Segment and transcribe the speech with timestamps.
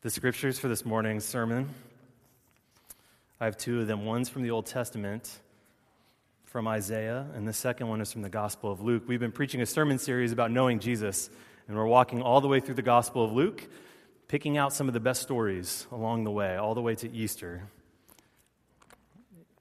[0.00, 1.70] The scriptures for this morning's sermon,
[3.40, 4.04] I have two of them.
[4.04, 5.28] One's from the Old Testament,
[6.44, 9.02] from Isaiah, and the second one is from the Gospel of Luke.
[9.08, 11.30] We've been preaching a sermon series about knowing Jesus,
[11.66, 13.66] and we're walking all the way through the Gospel of Luke,
[14.28, 17.64] picking out some of the best stories along the way, all the way to Easter.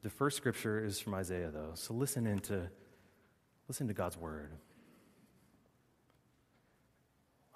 [0.04, 2.70] The first scripture is from Isaiah, though, so listen into
[3.68, 4.52] listen to God's word.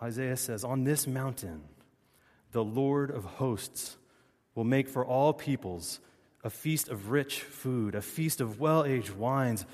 [0.01, 1.61] Isaiah says, On this mountain,
[2.51, 3.97] the Lord of hosts
[4.55, 5.99] will make for all peoples
[6.43, 9.65] a feast of rich food, a feast of well aged wines,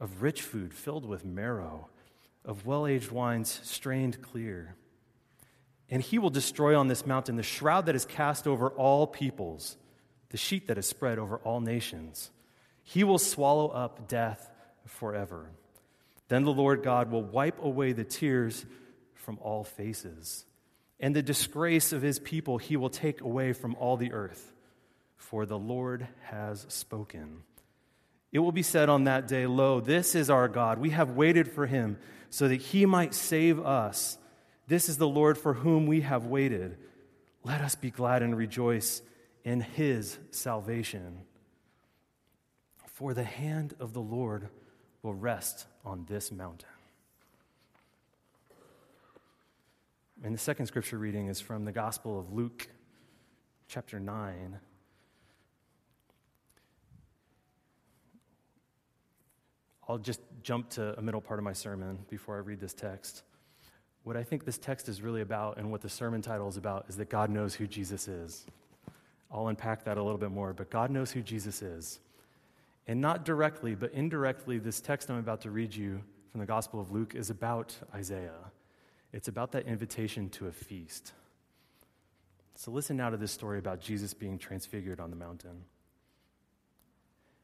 [0.00, 1.88] of rich food filled with marrow,
[2.44, 4.74] of well aged wines strained clear.
[5.88, 9.76] And he will destroy on this mountain the shroud that is cast over all peoples,
[10.30, 12.30] the sheet that is spread over all nations.
[12.82, 14.50] He will swallow up death
[14.84, 15.50] forever.
[16.28, 18.64] Then the Lord God will wipe away the tears
[19.14, 20.45] from all faces
[20.98, 24.52] and the disgrace of his people he will take away from all the earth,
[25.16, 27.42] for the Lord has spoken.
[28.32, 30.78] It will be said on that day, Lo, this is our God.
[30.78, 31.98] We have waited for him
[32.30, 34.18] so that he might save us.
[34.66, 36.76] This is the Lord for whom we have waited.
[37.44, 39.00] Let us be glad and rejoice
[39.44, 41.20] in his salvation.
[42.86, 44.48] For the hand of the Lord
[45.02, 46.68] will rest on this mountain.
[50.24, 52.68] And the second scripture reading is from the Gospel of Luke,
[53.68, 54.58] chapter 9.
[59.88, 63.22] I'll just jump to a middle part of my sermon before I read this text.
[64.04, 66.86] What I think this text is really about and what the sermon title is about
[66.88, 68.46] is that God knows who Jesus is.
[69.30, 72.00] I'll unpack that a little bit more, but God knows who Jesus is.
[72.86, 76.00] And not directly, but indirectly, this text I'm about to read you
[76.30, 78.50] from the Gospel of Luke is about Isaiah.
[79.12, 81.12] It's about that invitation to a feast.
[82.54, 85.64] So listen now to this story about Jesus being transfigured on the mountain.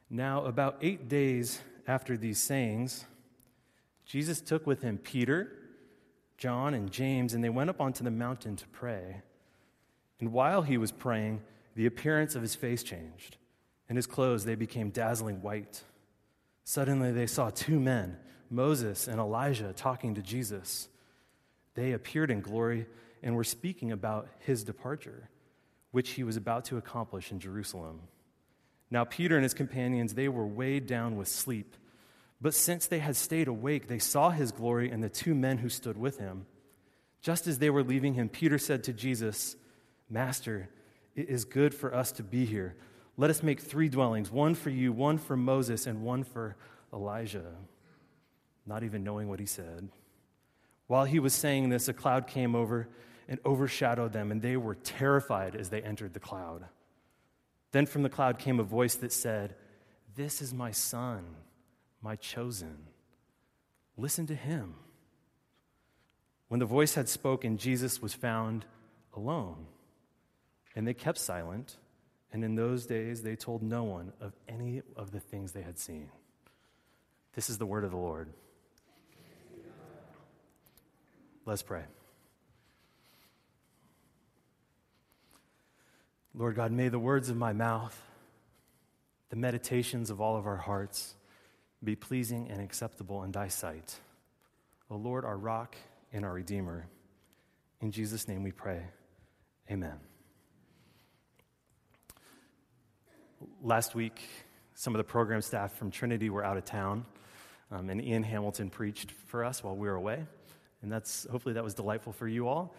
[0.08, 3.04] Now, about eight days after these sayings,
[4.04, 5.52] Jesus took with him Peter,
[6.36, 9.22] John, and James, and they went up onto the mountain to pray.
[10.20, 11.40] And while he was praying,
[11.74, 13.36] the appearance of his face changed,
[13.88, 15.82] and his clothes they became dazzling white.
[16.64, 18.16] Suddenly they saw two men,
[18.50, 20.88] Moses and Elijah, talking to Jesus.
[21.74, 22.86] They appeared in glory
[23.22, 25.28] and were speaking about his departure,
[25.90, 28.00] which he was about to accomplish in Jerusalem.
[28.90, 31.76] Now, Peter and his companions, they were weighed down with sleep.
[32.40, 35.68] But since they had stayed awake, they saw his glory and the two men who
[35.68, 36.46] stood with him.
[37.22, 39.56] Just as they were leaving him, Peter said to Jesus,
[40.10, 40.68] Master,
[41.14, 42.74] it is good for us to be here.
[43.16, 46.56] Let us make three dwellings one for you, one for Moses, and one for
[46.92, 47.54] Elijah.
[48.66, 49.88] Not even knowing what he said.
[50.86, 52.88] While he was saying this, a cloud came over
[53.28, 56.66] and overshadowed them, and they were terrified as they entered the cloud.
[57.70, 59.54] Then from the cloud came a voice that said,
[60.14, 61.24] This is my son,
[62.02, 62.76] my chosen.
[63.96, 64.74] Listen to him.
[66.48, 68.66] When the voice had spoken, Jesus was found
[69.14, 69.66] alone.
[70.76, 71.76] And they kept silent,
[72.32, 75.78] and in those days they told no one of any of the things they had
[75.78, 76.10] seen.
[77.34, 78.28] This is the word of the Lord.
[81.44, 81.82] Let's pray.
[86.34, 88.00] Lord God, may the words of my mouth,
[89.30, 91.14] the meditations of all of our hearts,
[91.82, 93.98] be pleasing and acceptable in thy sight.
[94.88, 95.74] O Lord, our rock
[96.12, 96.86] and our redeemer.
[97.80, 98.82] In Jesus' name we pray.
[99.68, 99.98] Amen.
[103.60, 104.20] Last week,
[104.74, 107.04] some of the program staff from Trinity were out of town,
[107.72, 110.24] um, and Ian Hamilton preached for us while we were away
[110.82, 112.74] and that's hopefully that was delightful for you all.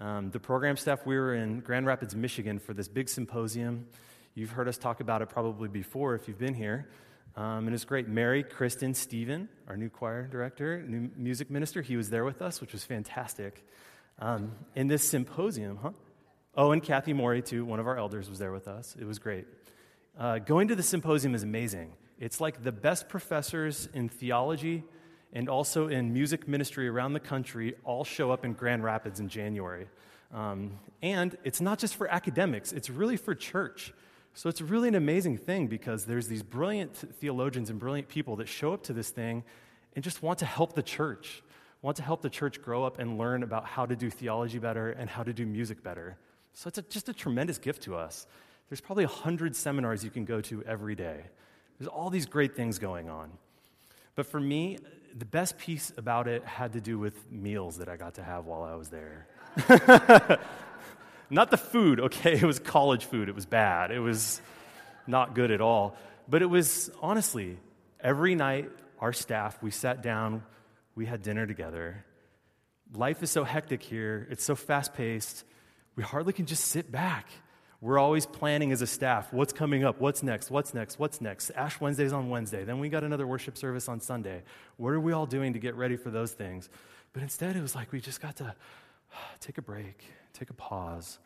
[0.00, 3.86] Um, the program staff, we were in Grand Rapids, Michigan for this big symposium.
[4.34, 6.88] You've heard us talk about it probably before if you've been here.
[7.34, 8.08] Um, and it's great.
[8.08, 12.60] Mary, Kristen, Stephen, our new choir director, new music minister, he was there with us,
[12.60, 13.66] which was fantastic.
[14.18, 15.90] Um, in this symposium, huh?
[16.54, 18.96] Oh, and Kathy Morey, too, one of our elders, was there with us.
[18.98, 19.46] It was great.
[20.18, 21.92] Uh, going to the symposium is amazing.
[22.18, 24.84] It's like the best professors in theology,
[25.36, 29.28] and also in music ministry around the country all show up in Grand Rapids in
[29.28, 29.86] January.
[30.32, 33.92] Um, and it's not just for academics, it's really for church.
[34.32, 38.48] So it's really an amazing thing because there's these brilliant theologians and brilliant people that
[38.48, 39.44] show up to this thing
[39.94, 41.42] and just want to help the church,
[41.82, 44.92] want to help the church grow up and learn about how to do theology better
[44.92, 46.16] and how to do music better.
[46.54, 48.26] So it's a, just a tremendous gift to us.
[48.70, 51.24] There's probably a hundred seminars you can go to every day.
[51.78, 53.32] There's all these great things going on.
[54.14, 54.78] But for me,
[55.16, 58.44] the best piece about it had to do with meals that I got to have
[58.44, 59.26] while I was there.
[61.30, 62.34] Not the food, okay?
[62.34, 63.28] It was college food.
[63.28, 63.90] It was bad.
[63.90, 64.40] It was
[65.06, 65.96] not good at all.
[66.28, 67.58] But it was honestly,
[68.00, 68.70] every night,
[69.00, 70.42] our staff, we sat down,
[70.94, 72.04] we had dinner together.
[72.92, 75.44] Life is so hectic here, it's so fast paced,
[75.96, 77.26] we hardly can just sit back.
[77.80, 81.50] We're always planning as a staff what's coming up, what's next, what's next, what's next.
[81.50, 82.64] Ash Wednesday's on Wednesday.
[82.64, 84.42] Then we got another worship service on Sunday.
[84.76, 86.70] What are we all doing to get ready for those things?
[87.12, 88.54] But instead, it was like we just got to
[89.40, 91.18] take a break, take a pause,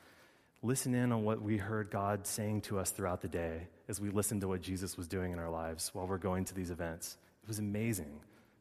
[0.62, 4.10] listen in on what we heard God saying to us throughout the day as we
[4.10, 7.16] listened to what Jesus was doing in our lives while we're going to these events.
[7.42, 8.20] It was amazing.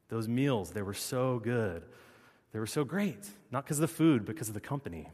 [0.10, 1.84] Those meals, they were so good.
[2.52, 3.30] They were so great.
[3.52, 5.10] Not because of the food, but because of the company.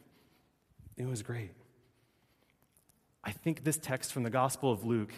[0.97, 1.51] It was great.
[3.25, 5.11] I think this text from the Gospel of Luke,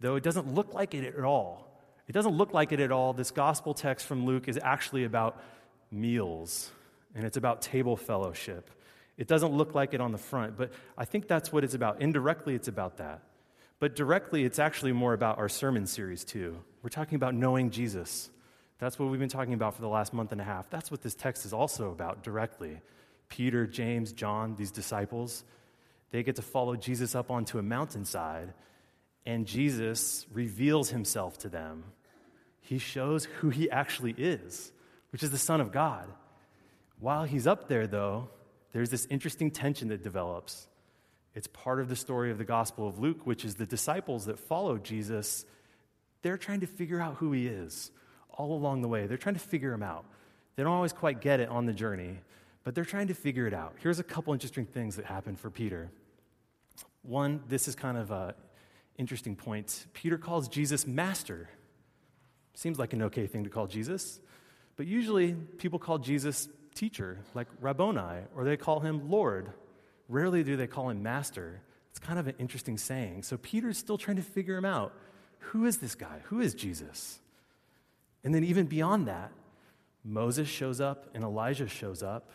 [0.00, 1.68] though it doesn't look like it at all,
[2.08, 3.12] it doesn't look like it at all.
[3.12, 5.40] This gospel text from Luke is actually about
[5.90, 6.70] meals
[7.14, 8.70] and it's about table fellowship.
[9.16, 12.00] It doesn't look like it on the front, but I think that's what it's about.
[12.00, 13.22] Indirectly, it's about that.
[13.78, 16.58] But directly, it's actually more about our sermon series, too.
[16.82, 18.30] We're talking about knowing Jesus.
[18.78, 20.70] That's what we've been talking about for the last month and a half.
[20.70, 22.80] That's what this text is also about directly.
[23.28, 25.44] Peter, James, John, these disciples,
[26.12, 28.54] they get to follow Jesus up onto a mountainside,
[29.26, 31.84] and Jesus reveals himself to them.
[32.60, 34.72] He shows who he actually is,
[35.10, 36.08] which is the Son of God.
[37.00, 38.28] While he's up there, though,
[38.72, 40.68] there's this interesting tension that develops.
[41.34, 44.38] It's part of the story of the Gospel of Luke, which is the disciples that
[44.38, 45.44] follow Jesus,
[46.22, 47.90] they're trying to figure out who he is
[48.30, 49.06] all along the way.
[49.06, 50.04] They're trying to figure him out.
[50.56, 52.18] They don't always quite get it on the journey,
[52.64, 53.74] but they're trying to figure it out.
[53.82, 55.90] Here's a couple interesting things that happen for Peter.
[57.02, 58.34] One, this is kind of an
[58.96, 59.86] interesting point.
[59.92, 61.48] Peter calls Jesus master.
[62.54, 64.20] Seems like an okay thing to call Jesus,
[64.76, 69.52] but usually people call Jesus teacher, like Rabboni, or they call him Lord.
[70.08, 71.60] Rarely do they call him master.
[71.90, 73.22] It's kind of an interesting saying.
[73.22, 74.94] So Peter's still trying to figure him out.
[75.38, 76.20] Who is this guy?
[76.24, 77.18] Who is Jesus?
[78.24, 79.32] And then, even beyond that,
[80.04, 82.30] Moses shows up and Elijah shows up.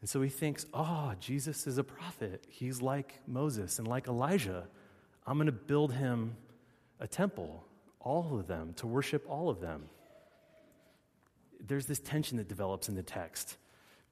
[0.00, 2.44] And so he thinks, oh, Jesus is a prophet.
[2.48, 4.66] He's like Moses and like Elijah.
[5.26, 6.36] I'm going to build him
[7.00, 7.64] a temple,
[8.00, 9.88] all of them, to worship all of them.
[11.66, 13.56] There's this tension that develops in the text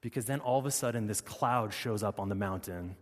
[0.01, 2.95] because then all of a sudden this cloud shows up on the mountain,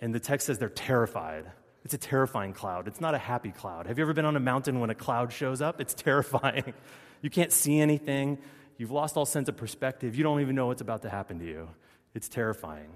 [0.00, 1.44] and the text says they're terrified.
[1.84, 2.88] It's a terrifying cloud.
[2.88, 3.86] It's not a happy cloud.
[3.86, 5.80] Have you ever been on a mountain when a cloud shows up?
[5.80, 6.74] It's terrifying.
[7.20, 8.38] you can't see anything.
[8.76, 10.16] You've lost all sense of perspective.
[10.16, 11.68] You don't even know what's about to happen to you.
[12.14, 12.90] It's terrifying.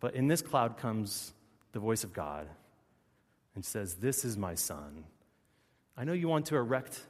[0.00, 1.32] But in this cloud comes
[1.72, 2.48] the voice of God
[3.54, 5.04] and says, This is my son.
[5.96, 7.00] I know you want to erect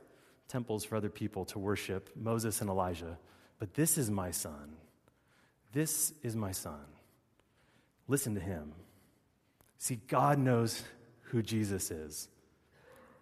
[0.49, 3.19] temples for other people to worship Moses and Elijah,
[3.59, 4.77] but this is my son.
[5.73, 6.81] This is my son.
[8.07, 8.73] Listen to him.
[9.79, 10.83] See, God knows
[11.25, 12.29] who Jesus is.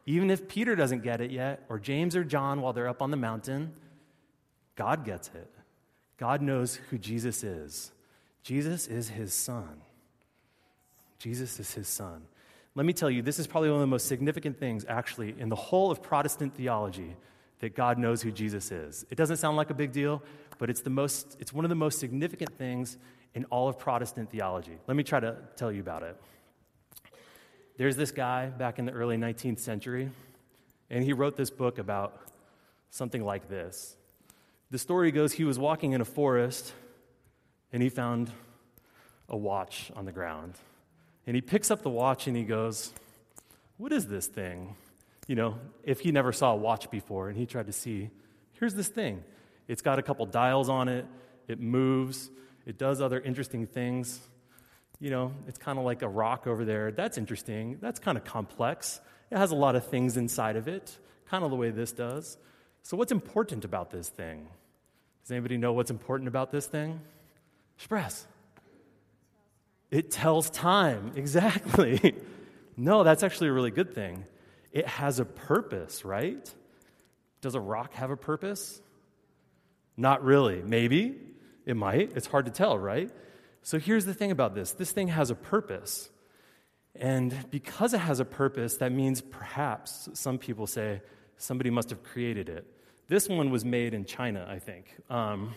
[0.06, 3.10] Even if Peter doesn't get it yet, or James or John while they're up on
[3.10, 3.72] the mountain,
[4.76, 5.50] God gets it.
[6.16, 7.90] God knows who Jesus is.
[8.46, 9.82] Jesus is his son.
[11.18, 12.22] Jesus is his son.
[12.76, 15.48] Let me tell you, this is probably one of the most significant things, actually, in
[15.48, 17.16] the whole of Protestant theology
[17.58, 19.04] that God knows who Jesus is.
[19.10, 20.22] It doesn't sound like a big deal,
[20.58, 22.98] but it's, the most, it's one of the most significant things
[23.34, 24.78] in all of Protestant theology.
[24.86, 26.16] Let me try to tell you about it.
[27.78, 30.08] There's this guy back in the early 19th century,
[30.88, 32.30] and he wrote this book about
[32.90, 33.96] something like this.
[34.70, 36.72] The story goes he was walking in a forest,
[37.76, 38.30] and he found
[39.28, 40.54] a watch on the ground.
[41.26, 42.90] And he picks up the watch and he goes,
[43.76, 44.76] What is this thing?
[45.26, 48.08] You know, if he never saw a watch before and he tried to see,
[48.52, 49.22] here's this thing.
[49.68, 51.04] It's got a couple dials on it,
[51.48, 52.30] it moves,
[52.64, 54.20] it does other interesting things.
[54.98, 56.92] You know, it's kind of like a rock over there.
[56.92, 57.76] That's interesting.
[57.82, 59.02] That's kind of complex.
[59.30, 60.96] It has a lot of things inside of it,
[61.28, 62.38] kind of the way this does.
[62.84, 64.48] So, what's important about this thing?
[65.24, 67.02] Does anybody know what's important about this thing?
[67.76, 68.26] Express.
[69.90, 72.14] It tells time, exactly.
[72.76, 74.24] no, that's actually a really good thing.
[74.72, 76.52] It has a purpose, right?
[77.40, 78.80] Does a rock have a purpose?
[79.96, 80.62] Not really.
[80.62, 81.18] Maybe.
[81.64, 82.12] It might.
[82.14, 83.10] It's hard to tell, right?
[83.62, 86.10] So here's the thing about this this thing has a purpose.
[86.94, 91.02] And because it has a purpose, that means perhaps some people say
[91.36, 92.66] somebody must have created it.
[93.08, 94.94] This one was made in China, I think.
[95.10, 95.54] Um,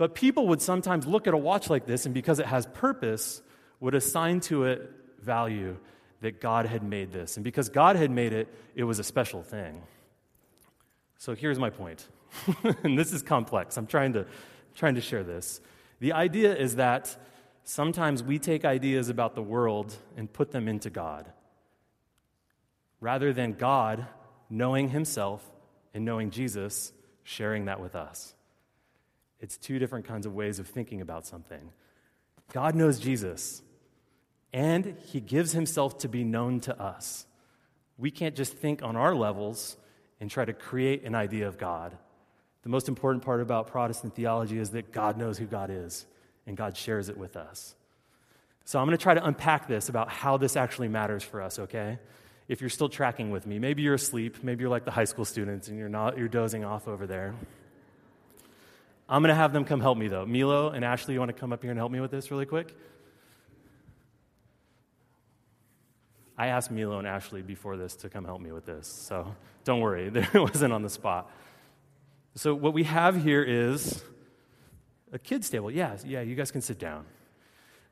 [0.00, 3.42] but people would sometimes look at a watch like this, and because it has purpose,
[3.80, 4.90] would assign to it
[5.20, 5.76] value
[6.22, 7.36] that God had made this.
[7.36, 9.82] And because God had made it, it was a special thing.
[11.18, 12.08] So here's my point.
[12.82, 13.76] and this is complex.
[13.76, 14.24] I'm trying to,
[14.74, 15.60] trying to share this.
[15.98, 17.14] The idea is that
[17.64, 21.30] sometimes we take ideas about the world and put them into God,
[23.02, 24.06] rather than God
[24.48, 25.44] knowing Himself
[25.92, 26.90] and knowing Jesus,
[27.22, 28.34] sharing that with us.
[29.40, 31.72] It's two different kinds of ways of thinking about something.
[32.52, 33.62] God knows Jesus,
[34.52, 37.26] and He gives Himself to be known to us.
[37.96, 39.76] We can't just think on our levels
[40.20, 41.96] and try to create an idea of God.
[42.62, 46.06] The most important part about Protestant theology is that God knows who God is,
[46.46, 47.74] and God shares it with us.
[48.64, 51.58] So I'm going to try to unpack this about how this actually matters for us,
[51.58, 51.98] okay?
[52.48, 55.24] If you're still tracking with me, maybe you're asleep, maybe you're like the high school
[55.24, 57.34] students and you're not you're dozing off over there.
[59.10, 60.24] I'm going to have them come help me though.
[60.24, 62.46] Milo and Ashley, you want to come up here and help me with this really
[62.46, 62.76] quick?
[66.38, 69.80] I asked Milo and Ashley before this to come help me with this, so don't
[69.80, 71.30] worry, it wasn't on the spot.
[72.36, 74.02] So, what we have here is
[75.12, 75.70] a kids' table.
[75.70, 77.04] Yeah, yeah, you guys can sit down.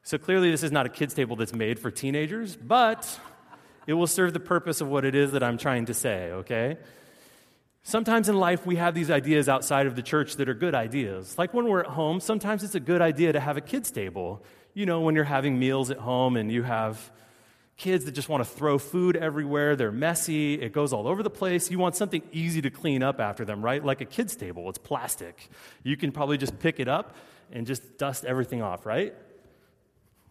[0.04, 3.20] So, clearly, this is not a kids' table that's made for teenagers, but
[3.86, 6.78] it will serve the purpose of what it is that I'm trying to say, okay?
[7.88, 11.38] Sometimes in life, we have these ideas outside of the church that are good ideas.
[11.38, 14.44] Like when we're at home, sometimes it's a good idea to have a kids' table.
[14.74, 17.10] You know, when you're having meals at home and you have
[17.78, 19.74] kids that just want to throw food everywhere.
[19.74, 20.60] They're messy.
[20.60, 21.70] It goes all over the place.
[21.70, 23.82] You want something easy to clean up after them, right?
[23.82, 24.68] Like a kid's table.
[24.68, 25.48] It's plastic.
[25.82, 27.16] You can probably just pick it up
[27.52, 29.14] and just dust everything off, right?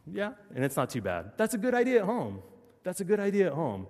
[0.06, 1.32] Yeah, and it's not too bad.
[1.38, 2.44] That's a good idea at home.
[2.84, 3.88] That's a good idea at home.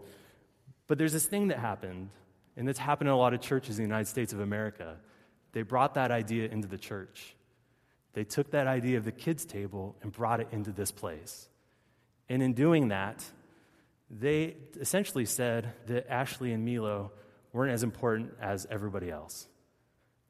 [0.88, 2.12] But there's this thing that happened,
[2.58, 4.98] and it's happened in a lot of churches in the United States of America.
[5.54, 7.36] They brought that idea into the church.
[8.14, 11.48] They took that idea of the kids' table and brought it into this place.
[12.28, 13.24] And in doing that,
[14.10, 17.12] they essentially said that Ashley and Milo
[17.54, 19.48] weren't as important as everybody else.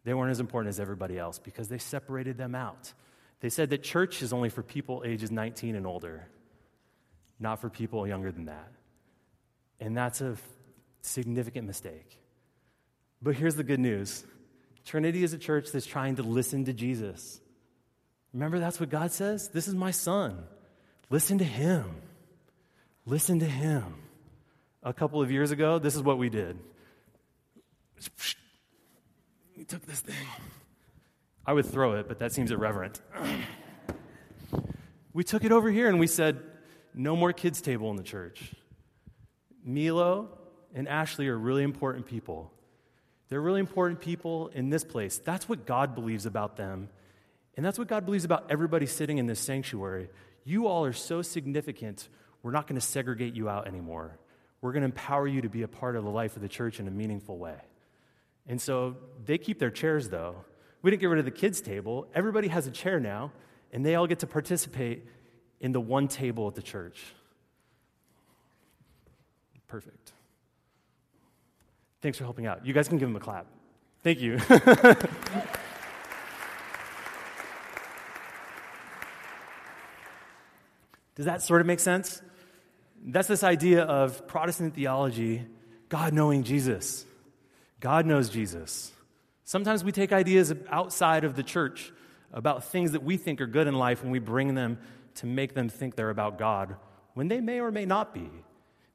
[0.03, 2.93] They weren't as important as everybody else because they separated them out.
[3.39, 6.27] They said that church is only for people ages 19 and older,
[7.39, 8.71] not for people younger than that.
[9.79, 10.37] And that's a
[11.07, 12.19] significant mistake.
[13.21, 14.25] But here's the good news
[14.85, 17.41] Trinity is a church that's trying to listen to Jesus.
[18.33, 19.49] Remember, that's what God says?
[19.49, 20.43] This is my son.
[21.09, 22.01] Listen to him.
[23.05, 23.95] Listen to him.
[24.83, 26.59] A couple of years ago, this is what we did.
[29.57, 30.15] We took this thing.
[31.45, 33.01] I would throw it, but that seems irreverent.
[35.13, 36.39] we took it over here and we said,
[36.93, 38.53] no more kids' table in the church.
[39.63, 40.37] Milo
[40.77, 42.51] and Ashley are really important people.
[43.29, 45.17] They're really important people in this place.
[45.17, 46.89] That's what God believes about them.
[47.55, 50.07] And that's what God believes about everybody sitting in this sanctuary.
[50.43, 52.07] You all are so significant
[52.43, 54.19] we're not going to segregate you out anymore.
[54.61, 56.79] We're going to empower you to be a part of the life of the church
[56.79, 57.57] in a meaningful way.
[58.45, 60.45] And so they keep their chairs, though.
[60.83, 62.07] We didn't get rid of the kids' table.
[62.13, 63.31] Everybody has a chair now,
[63.73, 65.07] and they all get to participate
[65.59, 67.03] in the one table at the church.
[69.67, 70.13] Perfect.
[72.07, 72.65] Thanks for helping out.
[72.65, 73.47] You guys can give them a clap.
[74.01, 74.37] Thank you.
[81.15, 82.21] Does that sort of make sense?
[83.03, 85.45] That's this idea of Protestant theology,
[85.89, 87.05] God knowing Jesus.
[87.81, 88.93] God knows Jesus.
[89.43, 91.91] Sometimes we take ideas outside of the church
[92.31, 94.77] about things that we think are good in life and we bring them
[95.15, 96.77] to make them think they're about God
[97.15, 98.29] when they may or may not be.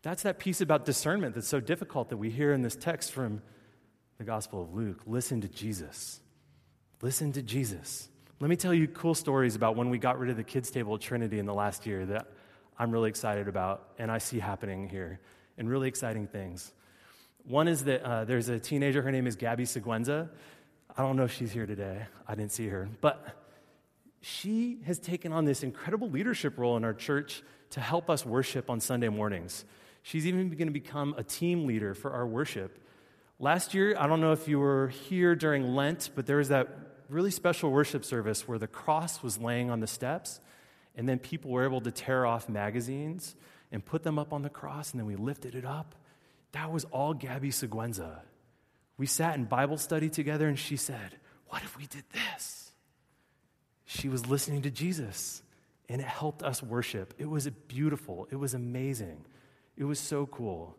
[0.02, 3.40] That's that piece about discernment that's so difficult that we hear in this text from
[4.18, 5.02] the Gospel of Luke.
[5.06, 6.21] Listen to Jesus.
[7.00, 8.09] Listen to Jesus.
[8.40, 10.97] Let me tell you cool stories about when we got rid of the kids' table
[10.97, 12.26] at Trinity in the last year that
[12.76, 15.21] I'm really excited about and I see happening here,
[15.56, 16.73] and really exciting things.
[17.44, 20.28] One is that uh, there's a teenager, her name is Gabby Seguenza.
[20.97, 23.25] I don't know if she's here today, I didn't see her, but
[24.21, 28.68] she has taken on this incredible leadership role in our church to help us worship
[28.68, 29.64] on Sunday mornings.
[30.02, 32.78] She's even going to become a team leader for our worship.
[33.38, 36.68] Last year, I don't know if you were here during Lent, but there was that
[37.09, 40.40] really special worship service where the cross was laying on the steps
[40.94, 43.35] and then people were able to tear off magazines
[43.71, 45.94] and put them up on the cross, and then we lifted it up.
[46.52, 48.21] That was all Gabby Seguenza.
[48.99, 51.16] We sat in Bible study together, and she said,
[51.47, 52.73] What if we did this?
[53.87, 55.42] She was listening to Jesus,
[55.88, 57.14] and it helped us worship.
[57.18, 59.25] It was beautiful, it was amazing,
[59.76, 60.76] it was so cool.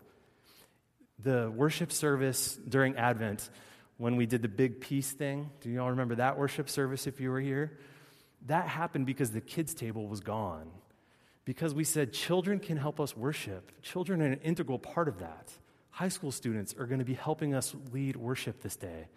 [1.19, 3.49] The worship service during Advent,
[3.97, 7.19] when we did the big peace thing, do you all remember that worship service if
[7.19, 7.77] you were here?
[8.47, 10.69] that happened because the kids' table was gone.
[11.45, 13.71] Because we said children can help us worship.
[13.81, 15.51] Children are an integral part of that.
[15.89, 19.07] High school students are going to be helping us lead worship this day.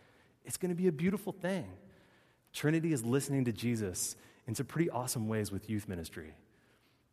[0.45, 1.66] It's going to be a beautiful thing.
[2.52, 4.16] Trinity is listening to Jesus,
[4.47, 6.35] in some pretty awesome ways with youth ministry.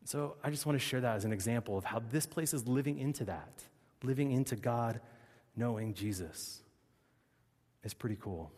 [0.05, 2.67] So I just want to share that as an example of how this place is
[2.67, 3.63] living into that,
[4.03, 4.99] living into God,
[5.55, 6.61] knowing Jesus.
[7.83, 8.51] It's pretty cool.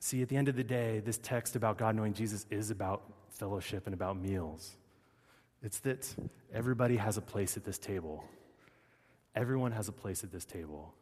[0.00, 3.02] See, at the end of the day, this text about God knowing Jesus is about
[3.30, 4.76] fellowship and about meals.
[5.62, 6.14] It's that
[6.52, 8.24] everybody has a place at this table.
[9.34, 10.94] Everyone has a place at this table.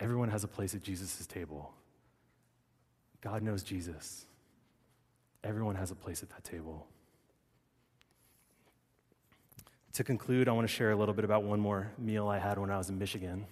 [0.00, 1.72] Everyone has a place at Jesus' table.
[3.20, 4.26] God knows Jesus.
[5.44, 6.86] Everyone has a place at that table.
[9.94, 12.58] To conclude, I want to share a little bit about one more meal I had
[12.58, 13.44] when I was in Michigan.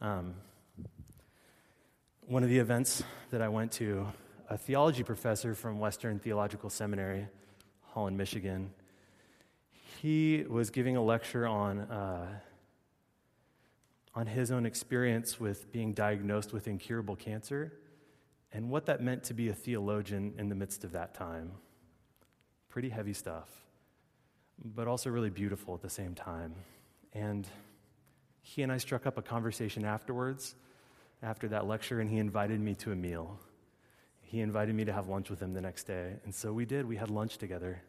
[0.00, 0.34] Um,
[2.28, 4.06] one of the events that I went to,
[4.48, 7.26] a theology professor from Western Theological Seminary,
[7.80, 8.70] Holland, Michigan,
[10.00, 12.38] he was giving a lecture on, uh,
[14.14, 17.72] on his own experience with being diagnosed with incurable cancer
[18.52, 21.50] and what that meant to be a theologian in the midst of that time.
[22.68, 23.61] Pretty heavy stuff
[24.64, 26.54] but also really beautiful at the same time.
[27.12, 27.46] And
[28.42, 30.54] he and I struck up a conversation afterwards,
[31.22, 33.38] after that lecture, and he invited me to a meal.
[34.20, 36.14] He invited me to have lunch with him the next day.
[36.24, 36.86] And so we did.
[36.86, 37.82] We had lunch together.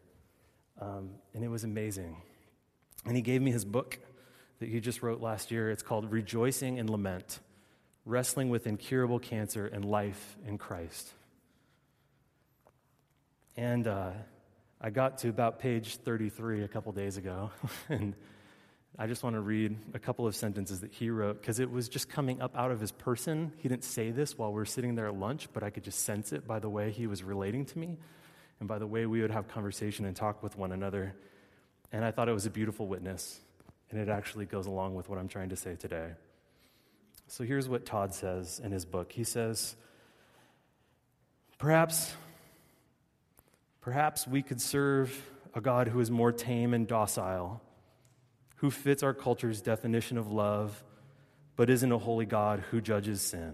[0.79, 2.17] Um, and it was amazing.
[3.05, 3.99] And he gave me his book
[4.59, 5.71] that he just wrote last year.
[5.71, 7.39] It's called Rejoicing in Lament
[8.05, 11.09] Wrestling with Incurable Cancer and Life in Christ.
[13.55, 14.11] And uh,
[14.85, 17.51] I got to about page 33 a couple days ago,
[17.89, 18.13] and
[18.99, 21.87] I just want to read a couple of sentences that he wrote because it was
[21.87, 23.53] just coming up out of his person.
[23.59, 25.99] He didn't say this while we were sitting there at lunch, but I could just
[25.99, 27.97] sense it by the way he was relating to me
[28.59, 31.15] and by the way we would have conversation and talk with one another.
[31.93, 33.39] And I thought it was a beautiful witness,
[33.89, 36.09] and it actually goes along with what I'm trying to say today.
[37.27, 39.13] So here's what Todd says in his book.
[39.13, 39.77] He says,
[41.57, 42.13] Perhaps
[43.83, 47.61] Perhaps we could serve a God who is more tame and docile,
[48.55, 50.83] who fits our culture's definition of love,
[51.57, 53.53] but isn't a holy God who judges sin.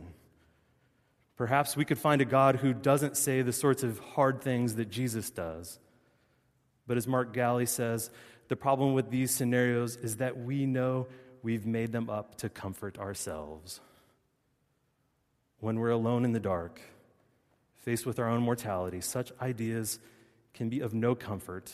[1.35, 4.89] Perhaps we could find a God who doesn't say the sorts of hard things that
[4.91, 5.79] Jesus does.
[6.85, 8.11] But as Mark Galli says,
[8.49, 11.07] the problem with these scenarios is that we know
[11.41, 13.79] we've made them up to comfort ourselves.
[15.59, 16.81] When we're alone in the dark,
[17.77, 19.99] faced with our own mortality, such ideas
[20.59, 21.71] can be of no comfort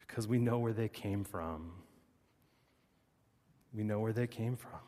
[0.00, 1.70] because we know where they came from.
[3.72, 4.80] We know where they came from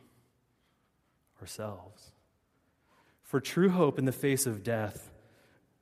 [1.41, 2.11] ourselves.
[3.23, 5.13] For true hope in the face of death,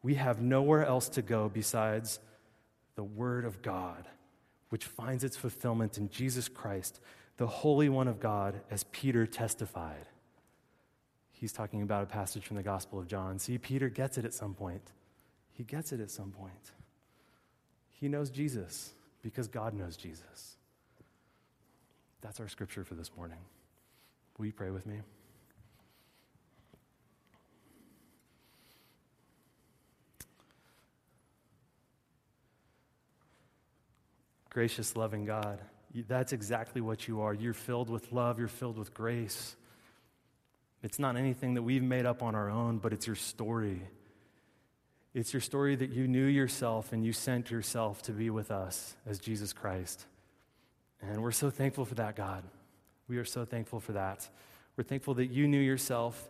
[0.03, 2.21] we have nowhere else to go besides
[2.95, 4.07] the Word of God,
[4.69, 7.01] which finds its fulfillment in Jesus Christ,
[7.39, 10.05] the Holy One of God, as Peter testified.
[11.33, 13.39] He's talking about a passage from the Gospel of John.
[13.39, 14.93] See, Peter gets it at some point.
[15.55, 16.73] He gets it at some point.
[18.01, 20.57] He knows Jesus because God knows Jesus.
[22.21, 23.39] That's our scripture for this morning.
[24.39, 25.01] Will you pray with me?
[34.51, 35.61] Gracious, loving God,
[36.09, 37.35] that's exactly what you are.
[37.35, 39.55] You're filled with love, you're filled with grace.
[40.83, 43.83] It's not anything that we've made up on our own, but it's your story.
[45.17, 48.97] It's your story that you knew yourself and you sent yourself to be with us
[49.07, 50.05] as Jesus Christ.
[51.01, 52.45] And we're so thankful for that, God.
[53.09, 54.29] We are so thankful for that.
[54.77, 56.29] We're thankful that you knew yourself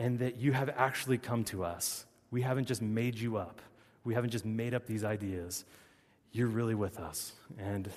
[0.00, 2.06] and that you have actually come to us.
[2.32, 3.62] We haven't just made you up,
[4.02, 5.64] we haven't just made up these ideas.
[6.32, 7.34] You're really with us.
[7.56, 7.88] And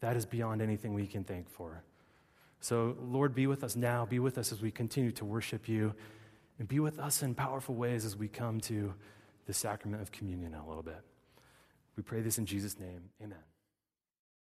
[0.00, 1.82] that is beyond anything we can thank for.
[2.60, 4.04] So, Lord, be with us now.
[4.04, 5.94] Be with us as we continue to worship you.
[6.58, 8.92] And be with us in powerful ways as we come to
[9.50, 11.00] the sacrament of communion in a little bit.
[11.96, 13.10] We pray this in Jesus' name.
[13.20, 13.38] Amen.